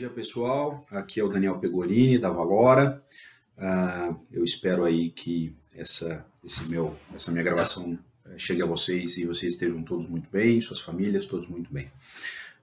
dia, 0.00 0.08
pessoal. 0.08 0.86
Aqui 0.90 1.20
é 1.20 1.24
o 1.24 1.28
Daniel 1.28 1.58
Pegorini, 1.58 2.16
da 2.16 2.30
Valora. 2.30 3.02
Uh, 3.58 4.18
eu 4.32 4.42
espero 4.42 4.84
aí 4.84 5.10
que 5.10 5.54
essa, 5.74 6.24
esse 6.42 6.66
meu, 6.70 6.96
essa 7.14 7.30
minha 7.30 7.44
gravação 7.44 7.98
eh, 8.24 8.38
chegue 8.38 8.62
a 8.62 8.66
vocês 8.66 9.18
e 9.18 9.26
vocês 9.26 9.52
estejam 9.52 9.82
todos 9.82 10.08
muito 10.08 10.30
bem, 10.30 10.58
suas 10.62 10.80
famílias 10.80 11.26
todos 11.26 11.46
muito 11.48 11.70
bem 11.70 11.92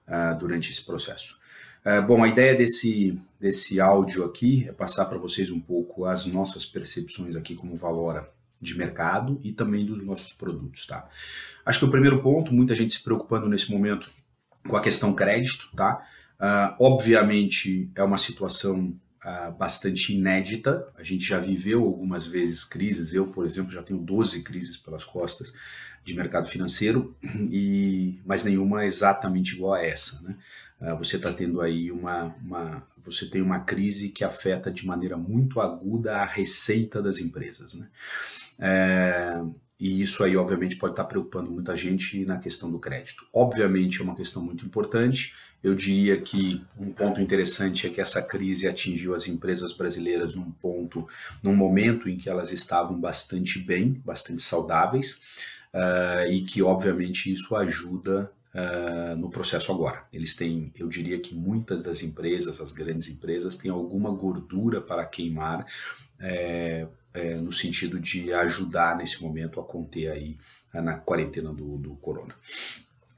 uh, 0.08 0.36
durante 0.36 0.72
esse 0.72 0.84
processo. 0.84 1.38
Uh, 1.86 2.04
bom, 2.04 2.24
a 2.24 2.28
ideia 2.28 2.56
desse, 2.56 3.16
desse 3.38 3.80
áudio 3.80 4.24
aqui 4.24 4.66
é 4.68 4.72
passar 4.72 5.04
para 5.04 5.16
vocês 5.16 5.48
um 5.48 5.60
pouco 5.60 6.06
as 6.06 6.26
nossas 6.26 6.66
percepções 6.66 7.36
aqui 7.36 7.54
como 7.54 7.76
Valora 7.76 8.28
de 8.60 8.76
mercado 8.76 9.38
e 9.44 9.52
também 9.52 9.86
dos 9.86 10.04
nossos 10.04 10.32
produtos, 10.32 10.86
tá? 10.86 11.08
Acho 11.64 11.78
que 11.78 11.84
o 11.84 11.90
primeiro 11.90 12.20
ponto, 12.20 12.52
muita 12.52 12.74
gente 12.74 12.94
se 12.94 13.04
preocupando 13.04 13.48
nesse 13.48 13.70
momento 13.70 14.10
com 14.66 14.76
a 14.76 14.80
questão 14.80 15.14
crédito, 15.14 15.70
tá? 15.76 16.04
Uh, 16.40 16.74
obviamente, 16.78 17.90
é 17.94 18.02
uma 18.02 18.18
situação 18.18 18.94
uh, 19.24 19.52
bastante 19.58 20.14
inédita. 20.14 20.86
A 20.96 21.02
gente 21.02 21.24
já 21.24 21.38
viveu 21.38 21.82
algumas 21.82 22.26
vezes 22.26 22.64
crises. 22.64 23.12
Eu, 23.12 23.26
por 23.26 23.44
exemplo, 23.44 23.70
já 23.70 23.82
tenho 23.82 24.00
12 24.00 24.42
crises 24.42 24.76
pelas 24.76 25.04
costas 25.04 25.52
de 26.04 26.14
mercado 26.14 26.48
financeiro, 26.48 27.16
e 27.50 28.20
mas 28.24 28.44
nenhuma 28.44 28.86
exatamente 28.86 29.54
igual 29.54 29.74
a 29.74 29.84
essa. 29.84 30.20
Né? 30.22 30.36
Uh, 30.80 30.96
você 30.96 31.16
está 31.16 31.32
tendo 31.32 31.60
aí 31.60 31.90
uma, 31.90 32.34
uma, 32.42 32.86
você 33.04 33.26
tem 33.26 33.42
uma 33.42 33.60
crise 33.60 34.10
que 34.10 34.24
afeta 34.24 34.70
de 34.70 34.86
maneira 34.86 35.16
muito 35.16 35.60
aguda 35.60 36.18
a 36.18 36.24
receita 36.24 37.02
das 37.02 37.18
empresas. 37.18 37.74
Né? 37.74 37.88
É, 38.60 39.42
e 39.78 40.02
isso 40.02 40.24
aí, 40.24 40.36
obviamente, 40.36 40.76
pode 40.76 40.92
estar 40.92 41.04
preocupando 41.04 41.50
muita 41.50 41.76
gente 41.76 42.24
na 42.24 42.38
questão 42.38 42.70
do 42.70 42.80
crédito. 42.80 43.24
Obviamente, 43.32 44.00
é 44.00 44.04
uma 44.04 44.16
questão 44.16 44.42
muito 44.42 44.66
importante. 44.66 45.32
Eu 45.62 45.74
diria 45.74 46.20
que 46.20 46.64
um 46.78 46.92
ponto 46.92 47.20
interessante 47.20 47.86
é 47.86 47.90
que 47.90 48.00
essa 48.00 48.20
crise 48.20 48.66
atingiu 48.66 49.14
as 49.14 49.28
empresas 49.28 49.72
brasileiras 49.72 50.34
num 50.34 50.50
ponto, 50.50 51.06
num 51.42 51.54
momento 51.54 52.08
em 52.08 52.16
que 52.16 52.28
elas 52.28 52.50
estavam 52.50 52.98
bastante 52.98 53.60
bem, 53.60 54.00
bastante 54.04 54.42
saudáveis, 54.42 55.20
uh, 55.72 56.28
e 56.28 56.40
que, 56.42 56.60
obviamente, 56.62 57.32
isso 57.32 57.54
ajuda 57.54 58.32
Uh, 58.48 59.14
no 59.14 59.28
processo 59.28 59.70
agora. 59.70 60.04
Eles 60.10 60.34
têm, 60.34 60.72
eu 60.74 60.88
diria 60.88 61.20
que 61.20 61.34
muitas 61.34 61.82
das 61.82 62.02
empresas, 62.02 62.62
as 62.62 62.72
grandes 62.72 63.06
empresas, 63.06 63.56
têm 63.56 63.70
alguma 63.70 64.10
gordura 64.10 64.80
para 64.80 65.04
queimar 65.04 65.66
é, 66.20 66.86
é, 67.14 67.34
no 67.36 67.52
sentido 67.52 67.98
de 67.98 68.32
ajudar 68.32 68.96
nesse 68.96 69.22
momento 69.22 69.60
a 69.60 69.64
conter 69.64 70.10
aí 70.10 70.38
na 70.72 70.98
quarentena 70.98 71.52
do, 71.52 71.78
do 71.78 71.96
corona. 71.96 72.34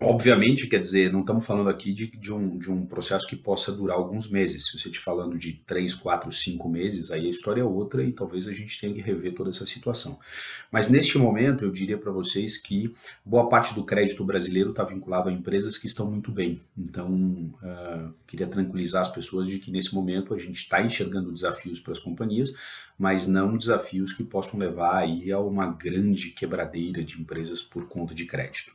Obviamente, 0.03 0.67
quer 0.67 0.81
dizer, 0.81 1.13
não 1.13 1.21
estamos 1.21 1.45
falando 1.45 1.69
aqui 1.69 1.93
de, 1.93 2.07
de, 2.07 2.33
um, 2.33 2.57
de 2.57 2.73
um 2.73 2.87
processo 2.87 3.27
que 3.27 3.37
possa 3.37 3.71
durar 3.71 3.99
alguns 3.99 4.31
meses. 4.31 4.65
Se 4.65 4.73
você 4.73 4.89
estiver 4.89 5.05
falando 5.05 5.37
de 5.37 5.53
três, 5.67 5.95
quatro, 5.95 6.33
cinco 6.33 6.71
meses, 6.71 7.11
aí 7.11 7.27
a 7.27 7.31
história 7.31 7.61
é 7.61 7.65
outra 7.65 8.03
e 8.03 8.11
talvez 8.11 8.49
a 8.49 8.53
gente 8.53 8.81
tenha 8.81 8.95
que 8.95 9.03
rever 9.03 9.35
toda 9.35 9.51
essa 9.51 9.67
situação. 9.67 10.19
Mas 10.73 10.89
neste 10.89 11.19
momento, 11.19 11.67
eu 11.67 11.71
diria 11.71 11.99
para 11.99 12.11
vocês 12.11 12.57
que 12.57 12.95
boa 13.23 13.47
parte 13.51 13.75
do 13.75 13.85
crédito 13.85 14.25
brasileiro 14.25 14.71
está 14.71 14.85
vinculado 14.85 15.29
a 15.29 15.33
empresas 15.33 15.77
que 15.77 15.87
estão 15.87 16.11
muito 16.11 16.33
bem. 16.33 16.63
Então, 16.79 17.53
uh, 17.63 18.15
queria 18.27 18.47
tranquilizar 18.47 19.03
as 19.03 19.09
pessoas 19.13 19.47
de 19.47 19.59
que 19.59 19.71
nesse 19.71 19.95
momento 19.95 20.33
a 20.33 20.39
gente 20.39 20.63
está 20.63 20.81
enxergando 20.81 21.31
desafios 21.31 21.79
para 21.79 21.93
as 21.93 21.99
companhias, 21.99 22.55
mas 23.01 23.27
não 23.27 23.57
desafios 23.57 24.13
que 24.13 24.23
possam 24.23 24.61
levar 24.61 24.99
aí 24.99 25.33
a 25.33 25.39
uma 25.39 25.73
grande 25.73 26.31
quebradeira 26.33 27.03
de 27.03 27.19
empresas 27.19 27.63
por 27.63 27.89
conta 27.89 28.15
de 28.15 28.27
crédito. 28.27 28.73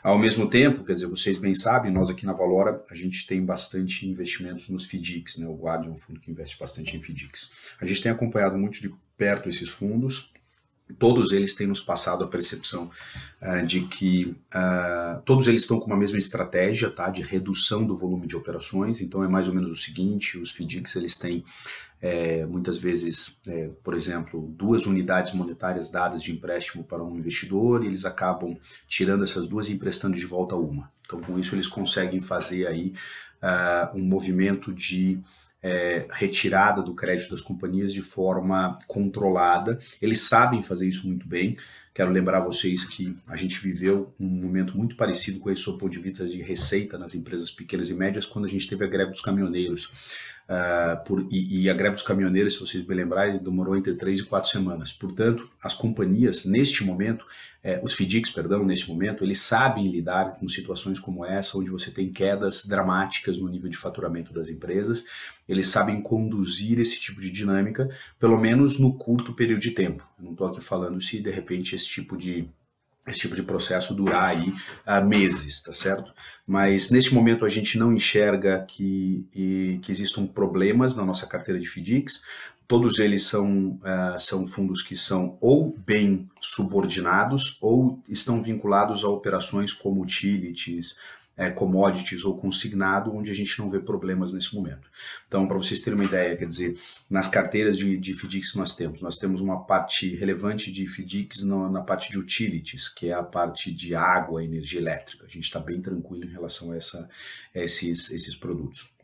Ao 0.00 0.16
mesmo 0.16 0.48
tempo, 0.48 0.63
quer 0.72 0.94
dizer, 0.94 1.06
vocês 1.06 1.38
bem 1.38 1.54
sabem, 1.54 1.92
nós 1.92 2.10
aqui 2.10 2.24
na 2.24 2.32
Valora, 2.32 2.82
a 2.90 2.94
gente 2.94 3.26
tem 3.26 3.44
bastante 3.44 4.08
investimentos 4.08 4.68
nos 4.68 4.86
FDICs, 4.86 5.38
né? 5.38 5.46
O 5.46 5.54
Guardian 5.54 5.90
é 5.90 5.94
um 5.94 5.98
fundo 5.98 6.20
que 6.20 6.30
investe 6.30 6.58
bastante 6.58 6.96
em 6.96 7.00
FDICs. 7.00 7.52
A 7.80 7.86
gente 7.86 8.02
tem 8.02 8.12
acompanhado 8.12 8.56
muito 8.56 8.80
de 8.80 8.92
perto 9.16 9.48
esses 9.48 9.68
fundos, 9.68 10.32
todos 10.98 11.32
eles 11.32 11.54
têm 11.54 11.66
nos 11.66 11.80
passado 11.80 12.24
a 12.24 12.28
percepção 12.28 12.90
uh, 13.40 13.66
de 13.66 13.82
que 13.82 14.36
uh, 14.54 15.22
todos 15.24 15.48
eles 15.48 15.62
estão 15.62 15.80
com 15.80 15.86
uma 15.86 15.96
mesma 15.96 16.18
estratégia 16.18 16.90
tá, 16.90 17.08
de 17.08 17.22
redução 17.22 17.84
do 17.86 17.96
volume 17.96 18.26
de 18.26 18.36
operações. 18.36 19.00
Então 19.00 19.24
é 19.24 19.28
mais 19.28 19.48
ou 19.48 19.54
menos 19.54 19.70
o 19.70 19.76
seguinte: 19.76 20.38
os 20.38 20.52
FDICs 20.52 20.96
eles 20.96 21.16
têm 21.16 21.44
é, 22.00 22.44
muitas 22.44 22.76
vezes, 22.76 23.40
é, 23.48 23.70
por 23.82 23.94
exemplo, 23.94 24.46
duas 24.58 24.84
unidades 24.84 25.32
monetárias 25.32 25.88
dadas 25.88 26.22
de 26.22 26.32
empréstimo 26.32 26.84
para 26.84 27.02
um 27.02 27.16
investidor 27.16 27.82
e 27.82 27.86
eles 27.86 28.04
acabam 28.04 28.54
tirando 28.86 29.24
essas 29.24 29.46
duas 29.46 29.70
e 29.70 29.72
emprestando 29.72 30.14
de 30.14 30.26
volta 30.26 30.54
uma. 30.54 30.92
Então 31.06 31.18
com 31.20 31.38
isso 31.38 31.54
eles 31.54 31.66
conseguem 31.66 32.20
fazer 32.20 32.66
aí 32.66 32.92
uh, 33.42 33.96
um 33.96 34.02
movimento 34.02 34.70
de 34.70 35.18
é, 35.64 36.06
retirada 36.10 36.82
do 36.82 36.94
crédito 36.94 37.30
das 37.30 37.40
companhias 37.40 37.90
de 37.94 38.02
forma 38.02 38.78
controlada. 38.86 39.78
Eles 40.00 40.20
sabem 40.20 40.60
fazer 40.60 40.86
isso 40.86 41.08
muito 41.08 41.26
bem. 41.26 41.56
Quero 41.94 42.10
lembrar 42.10 42.40
vocês 42.40 42.84
que 42.84 43.16
a 43.26 43.34
gente 43.34 43.58
viveu 43.60 44.12
um 44.20 44.26
momento 44.26 44.76
muito 44.76 44.94
parecido 44.94 45.38
com 45.38 45.50
esse 45.50 45.64
do 45.64 45.78
ponto 45.78 45.92
de 45.92 46.00
vista 46.00 46.26
de 46.26 46.42
receita 46.42 46.98
nas 46.98 47.14
empresas 47.14 47.50
pequenas 47.50 47.88
e 47.88 47.94
médias, 47.94 48.26
quando 48.26 48.44
a 48.44 48.48
gente 48.48 48.68
teve 48.68 48.84
a 48.84 48.88
greve 48.88 49.12
dos 49.12 49.22
caminhoneiros. 49.22 49.90
Uh, 50.44 51.02
por, 51.04 51.26
e, 51.30 51.62
e, 51.62 51.70
a 51.70 51.72
greve 51.72 51.94
dos 51.94 52.02
caminhoneiros, 52.02 52.54
se 52.54 52.60
vocês 52.60 52.86
me 52.86 52.94
lembrarem, 52.94 53.42
demorou 53.42 53.74
entre 53.76 53.94
três 53.94 54.18
e 54.18 54.24
quatro 54.24 54.50
semanas. 54.50 54.92
Portanto, 54.92 55.48
as 55.62 55.72
companhias, 55.72 56.44
neste 56.44 56.84
momento, 56.84 57.24
eh, 57.62 57.80
os 57.82 57.94
FDICs, 57.94 58.30
perdão, 58.30 58.62
neste 58.62 58.86
momento, 58.90 59.24
eles 59.24 59.40
sabem 59.40 59.90
lidar 59.90 60.34
com 60.34 60.46
situações 60.46 61.00
como 61.00 61.24
essa, 61.24 61.56
onde 61.56 61.70
você 61.70 61.90
tem 61.90 62.12
quedas 62.12 62.66
dramáticas 62.66 63.38
no 63.38 63.48
nível 63.48 63.70
de 63.70 63.76
faturamento 63.78 64.34
das 64.34 64.50
empresas. 64.50 65.02
Eles 65.48 65.68
sabem 65.68 66.02
conduzir 66.02 66.78
esse 66.78 67.00
tipo 67.00 67.22
de 67.22 67.30
dinâmica, 67.30 67.88
pelo 68.18 68.38
menos 68.38 68.78
no 68.78 68.92
curto 68.98 69.32
período 69.32 69.62
de 69.62 69.70
tempo. 69.70 70.06
Eu 70.18 70.26
não 70.26 70.32
estou 70.32 70.46
aqui 70.46 70.60
falando 70.60 71.00
se 71.00 71.18
de 71.20 71.30
repente 71.30 71.74
esse 71.74 71.88
tipo 71.88 72.18
de 72.18 72.46
esse 73.06 73.20
tipo 73.20 73.36
de 73.36 73.42
processo 73.42 73.94
durar 73.94 74.30
aí 74.30 74.48
uh, 74.48 75.04
meses, 75.06 75.62
tá 75.62 75.72
certo? 75.72 76.12
Mas 76.46 76.90
neste 76.90 77.14
momento 77.14 77.44
a 77.44 77.48
gente 77.48 77.78
não 77.78 77.92
enxerga 77.92 78.64
que, 78.66 79.26
e, 79.34 79.78
que 79.82 79.90
existam 79.92 80.26
problemas 80.26 80.94
na 80.94 81.04
nossa 81.04 81.26
carteira 81.26 81.60
de 81.60 81.68
FDICs. 81.68 82.24
Todos 82.66 82.98
eles 82.98 83.24
são, 83.24 83.78
uh, 83.82 84.18
são 84.18 84.46
fundos 84.46 84.82
que 84.82 84.96
são 84.96 85.36
ou 85.40 85.76
bem 85.86 86.28
subordinados 86.40 87.58
ou 87.60 88.02
estão 88.08 88.42
vinculados 88.42 89.04
a 89.04 89.08
operações 89.08 89.72
como 89.74 90.02
utilities, 90.02 90.96
é, 91.36 91.50
commodities 91.50 92.24
ou 92.24 92.36
consignado, 92.36 93.14
onde 93.14 93.30
a 93.30 93.34
gente 93.34 93.58
não 93.58 93.68
vê 93.68 93.80
problemas 93.80 94.32
nesse 94.32 94.54
momento. 94.54 94.88
Então, 95.26 95.46
para 95.46 95.56
vocês 95.56 95.80
terem 95.80 95.98
uma 95.98 96.04
ideia, 96.04 96.36
quer 96.36 96.46
dizer, 96.46 96.78
nas 97.10 97.28
carteiras 97.28 97.76
de, 97.76 97.96
de 97.96 98.14
FDICs 98.14 98.54
nós 98.54 98.74
temos, 98.74 99.00
nós 99.00 99.16
temos 99.16 99.40
uma 99.40 99.64
parte 99.64 100.14
relevante 100.14 100.70
de 100.70 100.86
FDICs 100.86 101.42
no, 101.42 101.70
na 101.70 101.80
parte 101.80 102.10
de 102.10 102.18
utilities, 102.18 102.88
que 102.88 103.08
é 103.08 103.12
a 103.12 103.22
parte 103.22 103.72
de 103.72 103.94
água, 103.94 104.44
energia 104.44 104.80
elétrica. 104.80 105.26
A 105.26 105.28
gente 105.28 105.44
está 105.44 105.58
bem 105.58 105.80
tranquilo 105.80 106.24
em 106.24 106.32
relação 106.32 106.72
a, 106.72 106.76
essa, 106.76 107.08
a 107.54 107.58
esses, 107.58 108.10
esses 108.10 108.36
produtos. 108.36 108.94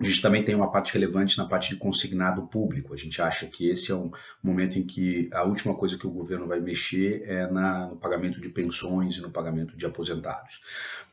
A 0.00 0.04
gente 0.04 0.22
também 0.22 0.42
tem 0.42 0.54
uma 0.54 0.72
parte 0.72 0.94
relevante 0.94 1.36
na 1.36 1.44
parte 1.44 1.68
de 1.68 1.76
consignado 1.76 2.46
público. 2.46 2.94
A 2.94 2.96
gente 2.96 3.20
acha 3.20 3.46
que 3.46 3.68
esse 3.68 3.92
é 3.92 3.94
um 3.94 4.10
momento 4.42 4.78
em 4.78 4.82
que 4.82 5.28
a 5.30 5.44
última 5.44 5.74
coisa 5.74 5.98
que 5.98 6.06
o 6.06 6.10
governo 6.10 6.46
vai 6.46 6.58
mexer 6.58 7.22
é 7.26 7.46
na, 7.46 7.88
no 7.88 7.96
pagamento 7.96 8.40
de 8.40 8.48
pensões 8.48 9.16
e 9.16 9.20
no 9.20 9.30
pagamento 9.30 9.76
de 9.76 9.84
aposentados. 9.84 10.62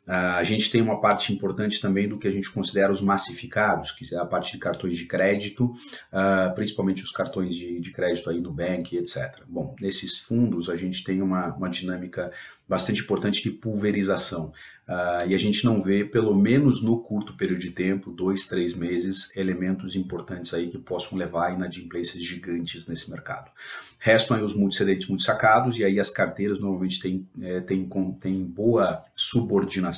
Uh, 0.07 0.38
a 0.38 0.44
gente 0.44 0.72
tem 0.72 0.81
uma 0.81 1.01
parte 1.01 1.34
importante 1.34 1.81
também 1.81 2.07
do 2.07 2.18
que 2.18 2.28
a 2.28 2.31
gente 2.31 2.50
considera 2.50 2.91
os 2.91 3.01
massificados, 3.01 3.91
que 3.91 4.16
é 4.16 4.18
a 4.18 4.25
parte 4.25 4.53
de 4.53 4.57
cartões 4.57 4.97
de 4.97 5.06
crédito, 5.06 5.66
uh, 5.66 6.56
principalmente 6.56 7.03
os 7.03 7.12
cartões 7.12 7.53
de, 7.53 7.81
de 7.81 7.91
crédito 7.91 8.29
aí 8.29 8.40
no 8.40 8.53
Bank, 8.53 8.95
etc. 8.95 9.44
Bom, 9.45 9.75
nesses 9.81 10.19
fundos 10.19 10.69
a 10.69 10.77
gente 10.77 11.04
tem 11.04 11.21
uma, 11.21 11.54
uma 11.54 11.69
dinâmica 11.69 12.31
bastante 12.68 13.01
importante 13.01 13.44
de 13.44 13.51
pulverização. 13.51 14.54
Uh, 14.88 15.27
e 15.27 15.36
a 15.36 15.38
gente 15.38 15.65
não 15.65 15.81
vê, 15.81 16.06
pelo 16.06 16.33
menos 16.33 16.81
no 16.81 17.01
curto 17.01 17.36
período 17.36 17.60
de 17.60 17.71
tempo, 17.71 18.10
dois, 18.10 18.45
três 18.45 18.74
meses, 18.74 19.36
elementos 19.36 19.98
importantes 19.98 20.53
aí 20.53 20.69
que 20.69 20.77
possam 20.77 21.18
levar 21.18 21.48
a 21.48 21.51
inadimplências 21.51 22.24
gigantes 22.24 22.88
nesse 22.88 23.12
mercado. 23.12 23.51
Restam 24.00 24.38
aí 24.38 24.44
os 24.44 24.53
multicedentes 24.53 25.10
muito 25.10 25.24
sacados, 25.24 25.77
e 25.77 25.83
aí 25.83 26.00
as 26.00 26.10
carteiras 26.10 26.60
normalmente 26.60 27.01
têm, 27.01 27.27
é, 27.42 27.60
têm, 27.60 27.89
têm 28.21 28.45
boa 28.45 29.03
subordinação, 29.13 29.97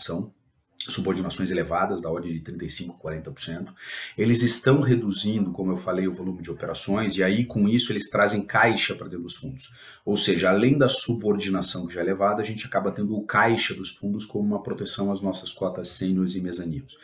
subordinações 0.88 1.52
elevadas, 1.52 2.02
da 2.02 2.10
ordem 2.10 2.32
de 2.32 2.40
35%, 2.40 2.98
40%. 2.98 3.74
Eles 4.18 4.42
estão 4.42 4.82
reduzindo, 4.82 5.52
como 5.52 5.72
eu 5.72 5.78
falei, 5.78 6.08
o 6.08 6.14
volume 6.14 6.42
de 6.42 6.50
operações, 6.50 7.18
e 7.18 7.24
aí 7.24 7.46
com 7.46 7.68
isso 7.68 7.92
eles 7.92 8.10
trazem 8.10 8.46
caixa 8.46 8.96
para 8.96 9.08
dentro 9.08 9.24
dos 9.24 9.36
fundos. 9.36 9.72
Ou 10.06 10.16
seja, 10.16 10.50
além 10.50 10.78
da 10.78 10.88
subordinação 10.88 11.86
que 11.86 11.94
já 11.94 12.02
é 12.02 12.04
elevada, 12.04 12.42
a 12.42 12.46
gente 12.46 12.66
acaba 12.66 12.92
tendo 12.92 13.16
o 13.16 13.26
caixa 13.26 13.74
dos 13.74 13.92
fundos 13.92 14.26
como 14.26 14.46
uma 14.46 14.64
proteção 14.64 15.12
às 15.12 15.22
nossas 15.22 15.52
cotas 15.52 15.90
sêniores 15.90 16.36
e 16.36 16.42
mezaninos. 16.42 16.98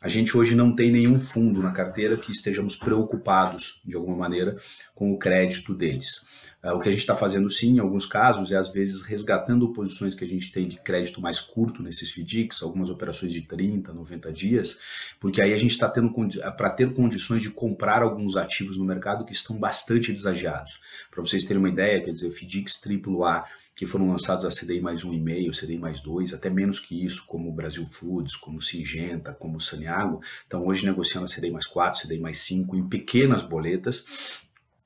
A 0.00 0.08
gente 0.08 0.36
hoje 0.36 0.54
não 0.54 0.74
tem 0.74 0.92
nenhum 0.92 1.18
fundo 1.18 1.60
na 1.60 1.72
carteira 1.72 2.16
que 2.16 2.30
estejamos 2.30 2.76
preocupados, 2.76 3.80
de 3.84 3.96
alguma 3.96 4.16
maneira, 4.16 4.56
com 4.94 5.12
o 5.12 5.18
crédito 5.18 5.74
deles. 5.74 6.24
Uh, 6.62 6.72
o 6.72 6.80
que 6.80 6.88
a 6.88 6.92
gente 6.92 7.00
está 7.00 7.14
fazendo 7.14 7.48
sim, 7.48 7.76
em 7.76 7.78
alguns 7.78 8.04
casos, 8.04 8.50
é 8.50 8.56
às 8.56 8.68
vezes 8.68 9.02
resgatando 9.02 9.72
posições 9.72 10.14
que 10.14 10.24
a 10.24 10.26
gente 10.26 10.50
tem 10.50 10.66
de 10.66 10.76
crédito 10.78 11.20
mais 11.20 11.40
curto 11.40 11.82
nesses 11.82 12.10
FDICs, 12.10 12.62
algumas 12.62 12.90
operações 12.90 13.32
de 13.32 13.42
30, 13.42 13.92
90 13.92 14.32
dias, 14.32 14.78
porque 15.20 15.40
aí 15.40 15.52
a 15.52 15.58
gente 15.58 15.72
está 15.72 15.88
tendo 15.88 16.12
para 16.56 16.70
ter 16.70 16.92
condições 16.92 17.42
de 17.42 17.50
comprar 17.50 18.02
alguns 18.02 18.36
ativos 18.36 18.76
no 18.76 18.84
mercado 18.84 19.24
que 19.24 19.32
estão 19.32 19.56
bastante 19.56 20.12
desagiados. 20.12 20.80
Para 21.10 21.22
vocês 21.22 21.44
terem 21.44 21.58
uma 21.58 21.68
ideia, 21.68 22.02
quer 22.02 22.10
dizer, 22.10 22.30
FDICs 22.30 22.80
AAA 22.84 23.44
que 23.78 23.86
foram 23.86 24.10
lançados 24.10 24.44
a 24.44 24.48
CDI 24.48 24.80
mais 24.80 25.04
1,5, 25.04 25.56
CDI 25.56 25.78
mais 25.78 26.00
2, 26.00 26.34
até 26.34 26.50
menos 26.50 26.80
que 26.80 27.04
isso, 27.04 27.24
como 27.24 27.48
o 27.48 27.52
Brasil 27.52 27.86
Foods, 27.86 28.34
como 28.34 28.60
Singenta, 28.60 29.32
como 29.32 29.60
Saniago, 29.60 30.20
estão 30.42 30.66
hoje 30.66 30.84
negociando 30.84 31.26
a 31.26 31.28
CDI 31.28 31.52
mais 31.52 31.64
4, 31.64 32.00
CDI 32.02 32.18
mais 32.18 32.38
5 32.38 32.74
em 32.74 32.88
pequenas 32.88 33.40
boletas, 33.40 34.04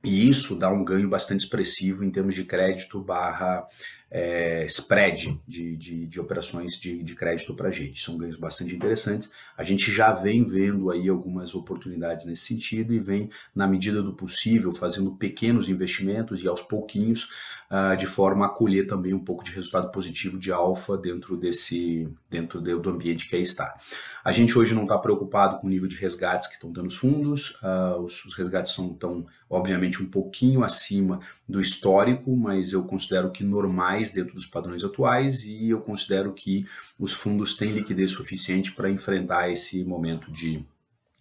e 0.05 0.29
isso 0.29 0.57
dá 0.57 0.71
um 0.71 0.85
ganho 0.85 1.09
bastante 1.09 1.41
expressivo 1.41 2.05
em 2.05 2.11
termos 2.11 2.35
de 2.35 2.45
crédito 2.45 3.01
barra 3.01 3.67
é, 4.15 4.67
spread 4.67 5.41
de, 5.49 5.75
de, 5.75 6.07
de, 6.07 6.21
operações 6.21 6.77
de, 6.77 7.03
de 7.03 7.15
crédito 7.15 7.55
para 7.55 7.69
a 7.69 7.71
gente. 7.71 8.05
São 8.05 8.19
ganhos 8.19 8.37
bastante 8.37 8.75
interessantes. 8.75 9.31
A 9.57 9.63
gente 9.63 9.91
já 9.91 10.13
vem 10.13 10.45
vendo 10.45 10.91
aí 10.91 11.09
algumas 11.09 11.55
oportunidades 11.55 12.27
nesse 12.27 12.45
sentido 12.45 12.93
e 12.93 12.99
vem, 12.99 13.31
na 13.55 13.67
medida 13.67 14.03
do 14.03 14.13
possível, 14.13 14.71
fazendo 14.71 15.17
pequenos 15.17 15.71
investimentos 15.71 16.43
e 16.45 16.49
aos 16.49 16.61
pouquinhos, 16.61 17.25
uh, 17.71 17.97
de 17.97 18.07
forma 18.07 18.45
a 18.45 18.51
colher 18.51 18.87
também 18.87 19.15
um 19.15 19.25
pouco 19.25 19.43
de 19.43 19.51
resultado 19.51 19.91
positivo 19.91 20.39
de 20.39 20.53
alfa 20.53 20.97
dentro 20.99 21.35
desse 21.35 22.07
dentro 22.29 22.61
do 22.61 22.91
ambiente 22.91 23.27
que 23.27 23.37
aí 23.37 23.43
está. 23.43 23.75
A 24.25 24.31
gente 24.31 24.57
hoje 24.57 24.75
não 24.75 24.83
está 24.83 24.97
preocupado 24.97 25.59
com 25.59 25.67
o 25.67 25.71
nível 25.71 25.89
de 25.89 25.97
resgates 25.97 26.47
que 26.47 26.55
estão 26.55 26.71
dando 26.71 26.87
os 26.87 26.97
fundos. 26.97 27.59
Uh, 27.63 28.01
os, 28.03 28.25
os 28.25 28.35
resgates 28.35 28.73
são 28.73 28.95
tão, 28.95 29.27
obviamente, 29.51 30.03
um 30.03 30.09
pouquinho 30.09 30.63
acima 30.63 31.21
do 31.49 31.61
histórico, 31.61 32.37
mas 32.37 32.73
eu 32.73 32.85
considero 32.85 33.31
que 33.31 33.43
normais 33.43 34.13
dentro 34.13 34.35
dos 34.35 34.47
padrões 34.47 34.85
atuais 34.85 35.45
e 35.45 35.71
eu 35.71 35.81
considero 35.81 36.33
que 36.33 36.65
os 36.99 37.13
fundos 37.13 37.55
têm 37.55 37.73
liquidez 37.73 38.13
suficiente 38.13 38.73
para 38.73 38.91
enfrentar 38.91 39.51
esse 39.51 39.85
momento 39.85 40.31
de 40.31 40.65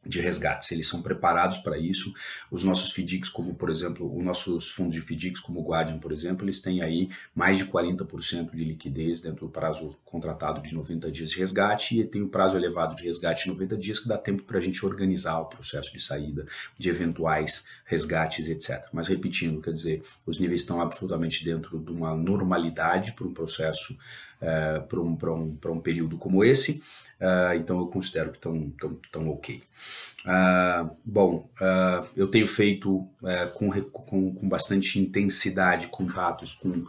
de 0.06 0.19
resgates. 0.19 0.71
Eles 0.71 0.88
são 0.88 1.01
preparados 1.01 1.59
para 1.59 1.77
isso. 1.77 2.13
Os 2.50 2.63
nossos 2.63 2.92
FDICs, 2.92 3.30
como 3.30 3.56
por 3.56 3.69
exemplo, 3.69 4.15
os 4.15 4.24
nossos 4.24 4.71
fundos 4.71 4.95
de 4.95 5.01
FDICs, 5.01 5.39
como 5.39 5.59
o 5.59 5.63
Guardian, 5.63 6.00
por 6.00 6.12
exemplo, 6.12 6.45
eles 6.45 6.59
têm 6.59 6.81
aí 6.81 7.09
mais 7.36 7.57
de 7.57 7.65
40% 7.65 8.51
de 8.56 8.63
liquidez 8.63 9.21
dentro 9.21 9.45
do 9.45 9.51
prazo 9.51 9.95
contratado 10.03 10.62
de 10.62 10.74
90 10.74 11.12
dias 11.12 11.30
de 11.30 11.38
resgate 11.38 12.00
e 12.00 12.03
tem 12.06 12.21
o 12.21 12.25
um 12.25 12.30
prazo 12.30 12.56
elevado 12.56 12.95
de 12.95 13.03
resgate 13.03 13.44
de 13.44 13.50
90 13.51 13.77
dias 13.77 14.00
que 14.00 14.07
dá 14.07 14.18
tempo 14.18 14.44
para 14.44 14.57
a 14.57 14.62
gente 14.62 14.83
organizar 14.86 15.39
o 15.39 15.45
processo 15.45 15.94
de 15.94 16.00
saída 16.00 16.45
de 16.77 16.89
eventuais 16.89 17.65
resgates, 17.92 18.48
etc. 18.48 18.88
Mas 18.94 19.10
repetindo, 19.10 19.62
quer 19.62 19.74
dizer, 19.74 20.02
os 20.26 20.40
níveis 20.40 20.62
estão 20.62 20.82
absolutamente 20.82 21.44
dentro 21.44 21.78
de 21.78 21.92
uma 21.92 22.16
normalidade 22.16 23.12
para 23.12 23.28
um 23.28 23.34
processo, 23.34 23.94
uh, 24.42 24.82
para 24.88 25.02
um, 25.02 25.18
um, 25.22 25.74
um 25.74 25.82
período 25.82 26.18
como 26.18 26.42
esse. 26.42 26.82
Uh, 27.20 27.54
então 27.56 27.78
eu 27.80 27.88
considero 27.88 28.32
que 28.32 28.38
estão 28.38 28.72
tão, 28.80 29.00
tão 29.12 29.30
ok. 29.30 29.62
Uh, 30.26 30.90
bom, 31.04 31.50
uh, 31.60 32.08
eu 32.16 32.28
tenho 32.28 32.48
feito 32.48 33.08
com, 33.54 33.70
com, 33.84 34.34
com, 34.34 34.50
bastante 34.50 35.00
intensidade 35.00 35.88
contatos 35.88 36.54
com 36.54 36.86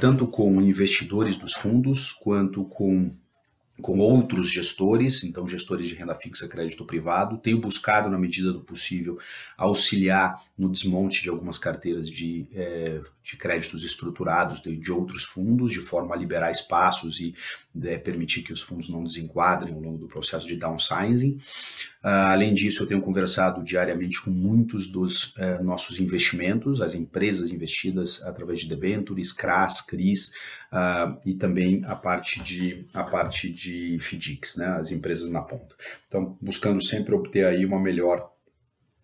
tanto 0.00 0.26
com 0.26 0.60
investidores 0.60 1.36
dos 1.36 1.52
fundos 1.54 2.12
quanto 2.12 2.64
com 2.64 3.12
com 3.80 3.98
outros 3.98 4.48
gestores, 4.48 5.24
então 5.24 5.48
gestores 5.48 5.88
de 5.88 5.94
renda 5.94 6.14
fixa, 6.14 6.48
crédito 6.48 6.84
privado. 6.84 7.38
Tenho 7.38 7.60
buscado, 7.60 8.08
na 8.08 8.18
medida 8.18 8.52
do 8.52 8.60
possível, 8.60 9.18
auxiliar 9.56 10.42
no 10.56 10.70
desmonte 10.70 11.22
de 11.22 11.28
algumas 11.28 11.58
carteiras 11.58 12.08
de, 12.08 12.46
é, 12.52 13.00
de 13.22 13.36
créditos 13.36 13.82
estruturados 13.84 14.60
de, 14.60 14.76
de, 14.76 14.92
outros 14.92 15.24
fundos, 15.24 15.72
de 15.72 15.80
forma 15.80 16.14
a 16.14 16.18
liberar 16.18 16.50
espaços 16.50 17.20
e 17.20 17.34
é, 17.82 17.96
permitir 17.96 18.42
que 18.42 18.52
os 18.52 18.60
fundos 18.60 18.88
não 18.88 19.02
desenquadrem 19.02 19.74
ao 19.74 19.80
longo 19.80 19.98
do 19.98 20.08
processo 20.08 20.46
de 20.46 20.56
downsizing. 20.56 21.38
Uh, 22.02 22.32
além 22.32 22.54
disso, 22.54 22.82
eu 22.82 22.86
tenho 22.86 23.02
conversado 23.02 23.62
diariamente 23.62 24.22
com 24.22 24.30
muitos 24.30 24.86
dos 24.86 25.34
uh, 25.36 25.62
nossos 25.62 26.00
investimentos, 26.00 26.80
as 26.80 26.94
empresas 26.94 27.52
investidas 27.52 28.22
através 28.22 28.60
de 28.60 28.68
debentures, 28.68 29.32
CRAS, 29.32 29.82
CRIs, 29.82 30.32
uh, 30.72 31.20
e 31.26 31.34
também 31.34 31.82
a 31.84 31.94
parte 31.94 32.42
de, 32.42 32.86
a 32.94 33.04
parte 33.04 33.50
de 33.50 33.69
FDICs, 33.98 34.56
né, 34.56 34.66
as 34.66 34.90
empresas 34.90 35.30
na 35.30 35.42
ponta. 35.42 35.74
Então, 36.08 36.36
buscando 36.40 36.82
sempre 36.84 37.14
obter 37.14 37.46
aí 37.46 37.64
uma 37.64 37.80
melhor 37.80 38.30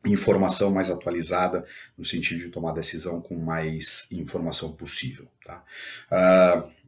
informação 0.05 0.71
mais 0.71 0.91
atualizada 0.91 1.65
no 1.99 2.05
sentido 2.05 2.41
de 2.41 2.49
tomar 2.51 2.73
decisão 2.73 3.21
com 3.21 3.37
mais 3.37 4.07
informação 4.11 4.73
possível. 4.73 5.27
Tá? 5.45 5.65
Uh, 6.11 6.87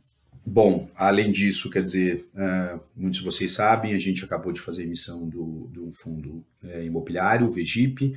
Bom, 0.50 0.88
além 0.96 1.30
disso, 1.30 1.70
quer 1.70 1.82
dizer, 1.82 2.26
uh, 2.32 2.80
muitos 2.96 3.18
de 3.18 3.24
vocês 3.24 3.52
sabem, 3.52 3.92
a 3.92 3.98
gente 3.98 4.24
acabou 4.24 4.50
de 4.50 4.60
fazer 4.60 4.84
emissão 4.84 5.28
do, 5.28 5.68
de 5.70 5.78
um 5.78 5.92
fundo 5.92 6.42
uh, 6.64 6.82
imobiliário, 6.82 7.46
o 7.46 7.50
VEGIP. 7.50 8.14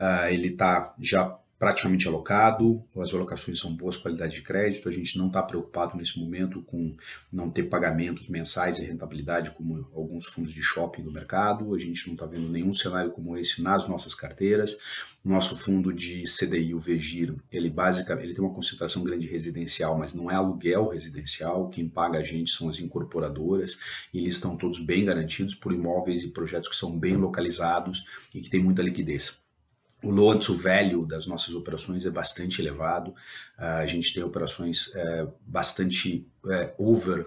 Uh, 0.00 0.28
ele 0.30 0.48
está 0.48 0.94
já 0.98 1.36
praticamente 1.64 2.06
alocado, 2.06 2.84
as 2.94 3.14
alocações 3.14 3.58
são 3.58 3.74
boas 3.74 3.96
qualidades 3.96 4.34
de 4.34 4.42
crédito, 4.42 4.86
a 4.86 4.92
gente 4.92 5.16
não 5.16 5.28
está 5.28 5.42
preocupado 5.42 5.96
nesse 5.96 6.20
momento 6.20 6.60
com 6.60 6.94
não 7.32 7.48
ter 7.48 7.62
pagamentos 7.62 8.28
mensais 8.28 8.78
e 8.78 8.84
rentabilidade 8.84 9.50
como 9.52 9.88
alguns 9.94 10.26
fundos 10.26 10.52
de 10.52 10.62
shopping 10.62 11.02
do 11.02 11.10
mercado, 11.10 11.74
a 11.74 11.78
gente 11.78 12.06
não 12.06 12.12
está 12.12 12.26
vendo 12.26 12.50
nenhum 12.50 12.74
cenário 12.74 13.10
como 13.12 13.34
esse 13.38 13.62
nas 13.62 13.88
nossas 13.88 14.14
carteiras. 14.14 14.76
Nosso 15.24 15.56
fundo 15.56 15.90
de 15.90 16.24
CDI, 16.24 16.74
o 16.74 16.78
Vegir, 16.78 17.34
ele 17.50 17.70
basicamente 17.70 18.26
ele 18.26 18.34
tem 18.34 18.44
uma 18.44 18.52
concentração 18.52 19.02
grande 19.02 19.26
residencial, 19.26 19.96
mas 19.96 20.12
não 20.12 20.30
é 20.30 20.34
aluguel 20.34 20.88
residencial, 20.88 21.70
quem 21.70 21.88
paga 21.88 22.18
a 22.18 22.22
gente 22.22 22.50
são 22.50 22.68
as 22.68 22.78
incorporadoras, 22.78 23.78
e 24.12 24.18
eles 24.18 24.34
estão 24.34 24.54
todos 24.54 24.78
bem 24.78 25.02
garantidos 25.06 25.54
por 25.54 25.72
imóveis 25.72 26.24
e 26.24 26.28
projetos 26.28 26.68
que 26.68 26.76
são 26.76 26.98
bem 26.98 27.16
localizados 27.16 28.04
e 28.34 28.42
que 28.42 28.50
têm 28.50 28.62
muita 28.62 28.82
liquidez. 28.82 29.43
O 30.04 30.10
loan 30.10 30.38
to 30.38 30.54
value 30.54 31.06
das 31.06 31.26
nossas 31.26 31.54
operações 31.54 32.04
é 32.04 32.10
bastante 32.10 32.60
elevado. 32.60 33.10
Uh, 33.58 33.80
a 33.80 33.86
gente 33.86 34.12
tem 34.12 34.22
operações 34.22 34.88
uh, 34.88 35.32
bastante 35.46 36.28
uh, 36.44 36.70
over 36.76 37.26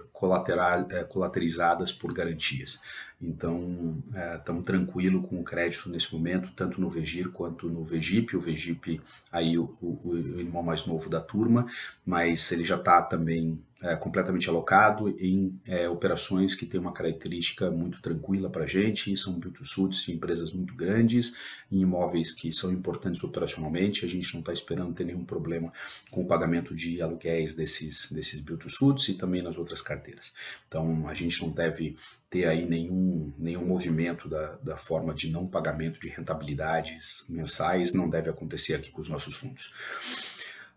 é, 0.90 1.02
colaterizadas 1.02 1.90
por 1.90 2.12
garantias. 2.12 2.80
Então, 3.20 4.00
estamos 4.36 4.62
é, 4.62 4.66
tranquilo 4.66 5.22
com 5.22 5.40
o 5.40 5.44
crédito 5.44 5.88
nesse 5.90 6.14
momento, 6.14 6.52
tanto 6.54 6.80
no 6.80 6.88
Vegir 6.88 7.30
quanto 7.30 7.68
no 7.68 7.84
Vegip. 7.84 8.36
O 8.36 8.40
Vegip, 8.40 9.00
aí 9.32 9.58
o, 9.58 9.76
o, 9.82 10.10
o 10.10 10.40
irmão 10.40 10.62
mais 10.62 10.86
novo 10.86 11.10
da 11.10 11.20
turma, 11.20 11.66
mas 12.06 12.52
ele 12.52 12.64
já 12.64 12.76
está 12.76 13.02
também 13.02 13.60
é, 13.80 13.94
completamente 13.94 14.48
alocado 14.48 15.08
em 15.20 15.60
é, 15.64 15.88
operações 15.88 16.54
que 16.54 16.66
têm 16.66 16.80
uma 16.80 16.92
característica 16.92 17.70
muito 17.70 18.02
tranquila 18.02 18.50
para 18.50 18.64
a 18.64 18.66
gente, 18.66 19.16
são 19.16 19.38
build-to-suits 19.38 20.08
empresas 20.08 20.52
muito 20.52 20.74
grandes, 20.74 21.34
em 21.70 21.80
imóveis 21.80 22.32
que 22.32 22.52
são 22.52 22.72
importantes 22.72 23.22
operacionalmente, 23.22 24.04
a 24.04 24.08
gente 24.08 24.32
não 24.34 24.40
está 24.40 24.52
esperando 24.52 24.94
ter 24.94 25.04
nenhum 25.04 25.24
problema 25.24 25.72
com 26.10 26.22
o 26.22 26.26
pagamento 26.26 26.74
de 26.74 27.00
aluguéis 27.00 27.54
desses, 27.54 28.10
desses 28.10 28.40
build-to-suits 28.40 29.08
e 29.10 29.14
também 29.14 29.42
nas 29.42 29.56
outras 29.56 29.80
carteiras. 29.80 30.32
Então, 30.66 31.06
a 31.08 31.14
gente 31.14 31.40
não 31.40 31.50
deve 31.50 31.96
ter 32.28 32.46
aí 32.46 32.66
nenhum, 32.66 33.32
nenhum 33.38 33.64
movimento 33.64 34.28
da, 34.28 34.56
da 34.56 34.76
forma 34.76 35.14
de 35.14 35.30
não 35.30 35.46
pagamento 35.46 36.00
de 36.00 36.08
rentabilidades 36.08 37.24
mensais, 37.28 37.92
não 37.92 38.08
deve 38.08 38.28
acontecer 38.28 38.74
aqui 38.74 38.90
com 38.90 39.00
os 39.00 39.08
nossos 39.08 39.36
fundos. 39.36 39.72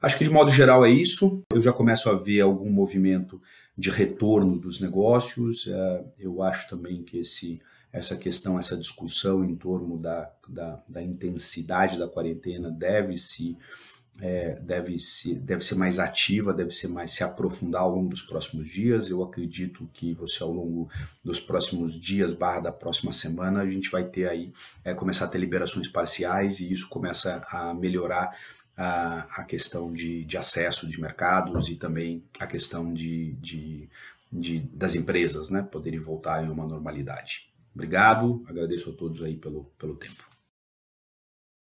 Acho 0.02 0.18
que 0.18 0.24
de 0.24 0.30
modo 0.30 0.52
geral 0.52 0.84
é 0.86 0.90
isso. 0.90 1.44
Eu 1.54 1.62
já 1.62 1.72
começo 1.72 2.10
a 2.10 2.16
ver 2.16 2.42
algum 2.42 2.72
movimento 2.72 3.40
de 3.78 3.90
retorno 3.90 4.58
dos 4.58 4.82
negócios. 4.82 5.68
É, 5.68 6.06
eu 6.20 6.42
acho 6.42 6.70
também 6.70 7.04
que 7.04 7.20
esse, 7.20 7.62
essa 7.94 8.18
questão, 8.18 8.58
essa 8.58 8.76
discussão 8.76 9.46
em 9.46 9.56
torno 9.56 9.98
da, 9.98 10.32
da, 10.48 10.84
da 10.90 11.04
intensidade 11.04 12.00
da 12.00 12.08
quarentena 12.08 12.72
deve 12.72 13.18
se 13.18 13.58
é, 14.20 14.60
deve, 14.62 15.00
se, 15.00 15.34
deve 15.34 15.64
ser 15.64 15.76
mais 15.76 15.98
ativa, 15.98 16.54
deve 16.54 16.72
ser 16.72 16.88
mais 16.88 17.12
se 17.12 17.24
aprofundar 17.24 17.82
ao 17.82 17.96
longo 17.96 18.10
dos 18.10 18.22
próximos 18.22 18.68
dias. 18.68 19.10
Eu 19.10 19.24
acredito 19.24 19.90
que 19.94 20.14
você 20.14 20.44
ao 20.44 20.52
longo 20.52 20.90
dos 21.24 21.40
próximos 21.40 22.00
dias, 22.00 22.32
barra 22.32 22.60
da 22.60 22.72
próxima 22.72 23.12
semana, 23.12 23.62
a 23.62 23.70
gente 23.70 23.90
vai 23.90 24.04
ter 24.04 24.30
aí, 24.30 24.52
é, 24.84 24.94
começar 24.94 25.26
a 25.26 25.28
ter 25.28 25.40
liberações 25.40 25.88
parciais 25.88 26.60
e 26.60 26.72
isso 26.72 26.88
começa 26.90 27.44
a 27.50 27.74
melhorar 27.74 28.36
a, 28.76 29.42
a 29.42 29.44
questão 29.44 29.92
de, 29.92 30.24
de 30.24 30.38
acesso 30.38 30.88
de 30.88 31.00
mercados 31.00 31.70
e 31.70 31.76
também 31.76 32.24
a 32.40 32.48
questão 32.48 32.94
de, 32.94 33.34
de, 33.34 33.90
de, 34.32 34.60
das 34.60 34.96
empresas 34.96 35.50
né, 35.50 35.62
poderem 35.62 36.00
voltar 36.00 36.44
em 36.44 36.50
uma 36.50 36.66
normalidade. 36.66 37.50
Obrigado, 37.74 38.44
agradeço 38.48 38.90
a 38.92 38.94
todos 38.94 39.24
aí 39.24 39.38
pelo, 39.38 39.66
pelo 39.78 39.96
tempo. 39.96 40.31